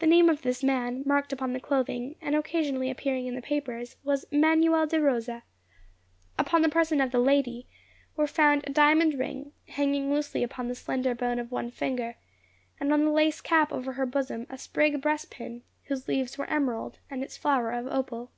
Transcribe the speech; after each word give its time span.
The 0.00 0.06
name 0.08 0.28
of 0.28 0.42
this 0.42 0.64
man, 0.64 1.04
marked 1.06 1.32
upon 1.32 1.52
the 1.52 1.60
clothing, 1.60 2.16
and 2.20 2.34
occasionally 2.34 2.90
appearing 2.90 3.28
in 3.28 3.36
the 3.36 3.40
papers, 3.40 3.94
was 4.02 4.26
Manuel 4.32 4.88
De 4.88 5.00
Rosa. 5.00 5.44
Upon 6.36 6.62
the 6.62 6.68
person 6.68 7.00
of 7.00 7.12
the 7.12 7.20
lady 7.20 7.68
were 8.16 8.26
found 8.26 8.64
a 8.66 8.72
diamond 8.72 9.14
ring, 9.14 9.52
hanging 9.68 10.12
loosely 10.12 10.42
upon 10.42 10.66
the 10.66 10.74
slender 10.74 11.14
bone 11.14 11.38
of 11.38 11.52
one 11.52 11.70
finger, 11.70 12.16
and 12.80 12.92
on 12.92 13.04
the 13.04 13.12
lace 13.12 13.40
cape 13.40 13.70
over 13.70 13.92
her 13.92 14.06
bosom 14.06 14.44
a 14.50 14.58
sprig 14.58 15.00
breast 15.00 15.30
pin, 15.30 15.62
whose 15.84 16.08
leaves 16.08 16.36
were 16.36 16.50
emerald, 16.50 16.98
and 17.08 17.22
its 17.22 17.36
flower 17.36 17.70
of 17.70 17.86
opal. 17.86 18.32